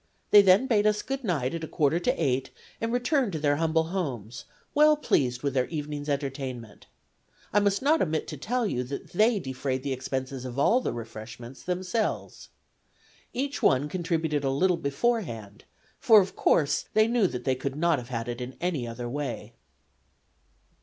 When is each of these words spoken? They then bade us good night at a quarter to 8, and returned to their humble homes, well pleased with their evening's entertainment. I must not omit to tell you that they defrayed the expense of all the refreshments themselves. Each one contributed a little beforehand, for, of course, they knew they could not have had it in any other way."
They 0.31 0.41
then 0.41 0.65
bade 0.65 0.87
us 0.87 1.03
good 1.03 1.23
night 1.23 1.53
at 1.53 1.63
a 1.63 1.67
quarter 1.67 1.99
to 1.99 2.09
8, 2.11 2.49
and 2.81 2.91
returned 2.91 3.33
to 3.33 3.39
their 3.39 3.57
humble 3.57 3.89
homes, 3.89 4.45
well 4.73 4.97
pleased 4.97 5.43
with 5.43 5.53
their 5.53 5.67
evening's 5.67 6.09
entertainment. 6.09 6.87
I 7.53 7.59
must 7.59 7.83
not 7.83 8.01
omit 8.01 8.25
to 8.29 8.35
tell 8.37 8.65
you 8.65 8.83
that 8.85 9.11
they 9.11 9.37
defrayed 9.39 9.83
the 9.83 9.93
expense 9.93 10.31
of 10.31 10.57
all 10.57 10.81
the 10.81 10.91
refreshments 10.91 11.61
themselves. 11.61 12.49
Each 13.31 13.61
one 13.61 13.87
contributed 13.87 14.43
a 14.43 14.49
little 14.49 14.77
beforehand, 14.77 15.65
for, 15.99 16.19
of 16.19 16.35
course, 16.35 16.85
they 16.95 17.07
knew 17.07 17.27
they 17.27 17.53
could 17.53 17.75
not 17.75 17.99
have 17.99 18.09
had 18.09 18.27
it 18.27 18.41
in 18.41 18.57
any 18.59 18.87
other 18.87 19.07
way." 19.07 19.53